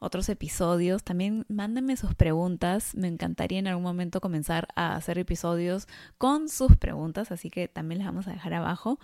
otros 0.00 0.28
episodios. 0.28 1.02
También 1.02 1.46
mándenme 1.48 1.96
sus 1.96 2.14
preguntas. 2.14 2.94
Me 2.94 3.08
encantaría 3.08 3.58
en 3.58 3.68
algún 3.68 3.84
momento 3.84 4.20
comenzar 4.20 4.68
a 4.76 4.96
hacer 4.96 5.18
episodios 5.18 5.88
con 6.18 6.48
sus 6.48 6.76
preguntas, 6.76 7.30
así 7.32 7.48
que 7.48 7.68
también 7.68 7.98
les 7.98 8.06
vamos 8.06 8.28
a 8.28 8.32
dejar 8.32 8.54
abajo 8.54 8.98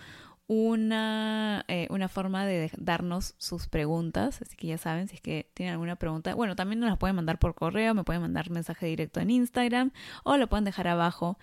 una, 0.47 1.65
eh, 1.69 1.87
una 1.91 2.09
forma 2.09 2.45
de 2.45 2.73
darnos 2.77 3.35
sus 3.39 3.69
preguntas. 3.69 4.43
Así 4.43 4.57
que 4.57 4.67
ya 4.67 4.79
saben, 4.79 5.07
si 5.07 5.15
es 5.15 5.21
que 5.21 5.49
tienen 5.55 5.75
alguna 5.75 5.97
pregunta, 5.97 6.35
bueno, 6.35 6.57
también 6.57 6.81
nos 6.81 6.91
las 6.91 6.99
pueden 6.99 7.17
mandar 7.17 7.39
por 7.39 7.55
correo, 7.55 7.95
me 7.95 8.05
pueden 8.05 8.21
mandar 8.21 8.51
mensaje 8.51 8.87
directo 8.87 9.21
en 9.21 9.31
Instagram 9.31 9.93
o 10.25 10.37
lo 10.37 10.49
pueden 10.49 10.65
dejar 10.65 10.89
abajo 10.89 11.39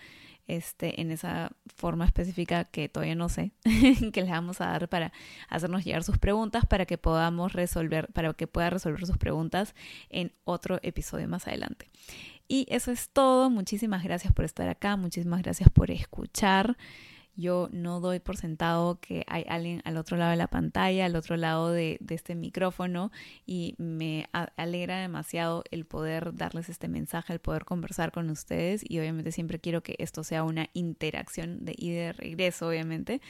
este, 0.47 1.01
en 1.01 1.12
esa 1.12 1.51
forma 1.75 2.05
específica 2.05 2.65
que 2.65 2.89
todavía 2.89 3.15
no 3.15 3.29
sé, 3.29 3.51
que 4.13 4.21
les 4.21 4.29
vamos 4.29 4.62
a 4.62 4.67
dar 4.67 4.89
para 4.89 5.12
hacernos 5.49 5.86
llegar 5.86 6.03
sus 6.03 6.17
preguntas 6.17 6.65
para 6.65 6.86
que 6.86 6.97
podamos 6.97 7.53
resolver, 7.53 8.07
para 8.13 8.33
que 8.33 8.47
pueda 8.47 8.69
resolver 8.69 9.05
sus 9.05 9.17
preguntas 9.17 9.75
en 10.10 10.33
otro 10.43 10.79
episodio 10.81 11.27
más 11.27 11.47
adelante. 11.47 11.89
Y 12.47 12.65
eso 12.69 12.91
es 12.91 13.10
todo. 13.10 13.49
Muchísimas 13.49 14.03
gracias 14.03 14.33
por 14.33 14.45
estar 14.45 14.69
acá, 14.69 14.95
muchísimas 14.95 15.41
gracias 15.41 15.69
por 15.69 15.91
escuchar. 15.91 16.77
Yo 17.38 17.69
no 17.71 18.00
doy 18.00 18.19
por 18.19 18.36
sentado 18.36 19.00
que 19.00 19.23
hay 19.28 19.45
alguien 19.47 19.82
al 19.86 19.95
otro 19.97 20.17
lado 20.17 20.32
de 20.32 20.38
la 20.38 20.47
pantalla, 20.47 21.06
al 21.06 21.15
otro 21.15 21.38
lado 21.38 21.71
de, 21.71 22.00
este 22.10 22.34
micrófono 22.34 23.12
y 23.45 23.76
me 23.78 24.28
alegra 24.56 25.00
demasiado 25.00 25.63
el 25.69 25.86
poder 25.86 26.34
darles 26.34 26.67
este 26.67 26.88
mensaje, 26.88 27.34
el 27.34 27.39
poder 27.39 27.63
conversar 27.63 28.12
con 28.12 28.30
ustedes 28.32 28.84
y 28.84 28.97
obviamente 29.00 29.32
siempre 29.32 29.60
quiero 29.60 29.84
que 29.84 29.95
esto 30.00 30.23
sea 30.23 30.43
una 30.43 30.69
interacción 30.73 31.63
de 31.63 31.76
ida 31.78 31.88
y 31.88 31.93
de 31.93 32.13
regreso, 32.13 32.67
obviamente, 32.67 33.21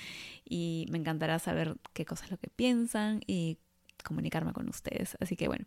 y 0.46 0.86
me 0.90 0.98
encantará 0.98 1.38
saber 1.40 1.76
qué 1.94 2.06
cosas 2.06 2.26
es 2.26 2.32
lo 2.32 2.38
que 2.38 2.48
piensan 2.48 3.22
y 3.28 3.58
comunicarme 4.06 4.54
con 4.54 4.70
ustedes. 4.70 5.18
Así 5.20 5.36
que 5.36 5.48
bueno, 5.48 5.66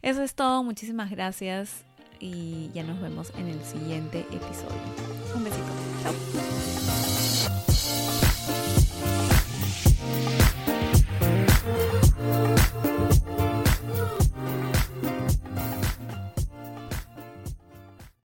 eso 0.00 0.22
es 0.22 0.34
todo, 0.34 0.62
muchísimas 0.62 1.10
gracias 1.10 1.84
y 2.22 2.70
ya 2.72 2.84
nos 2.84 3.00
vemos 3.00 3.32
en 3.36 3.48
el 3.48 3.62
siguiente 3.62 4.20
episodio. 4.20 4.80
Un 5.34 5.44
besito, 5.44 5.66
chao. 6.02 7.21